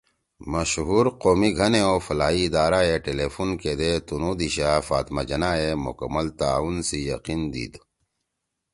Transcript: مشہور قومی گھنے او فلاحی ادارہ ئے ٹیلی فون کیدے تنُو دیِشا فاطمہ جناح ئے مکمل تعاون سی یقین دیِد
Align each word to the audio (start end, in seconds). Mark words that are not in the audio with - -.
مشہور 0.51 1.05
قومی 1.21 1.49
گھنے 1.59 1.81
او 1.89 1.95
فلاحی 2.05 2.41
ادارہ 2.47 2.79
ئے 2.85 2.95
ٹیلی 3.05 3.27
فون 3.33 3.49
کیدے 3.61 3.91
تنُو 4.07 4.31
دیِشا 4.39 4.69
فاطمہ 4.87 5.21
جناح 5.29 5.55
ئے 5.59 5.69
مکمل 5.85 6.27
تعاون 6.39 6.75
سی 6.87 6.99
یقین 7.11 7.41
دیِد 7.53 7.73